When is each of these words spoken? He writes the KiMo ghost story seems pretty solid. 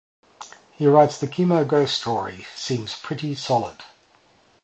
He 0.71 0.87
writes 0.87 1.19
the 1.19 1.27
KiMo 1.27 1.67
ghost 1.67 2.01
story 2.01 2.47
seems 2.55 2.97
pretty 2.99 3.35
solid. 3.35 3.83